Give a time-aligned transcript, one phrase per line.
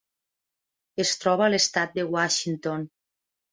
[1.03, 2.91] Es troba a l'estat de Washington.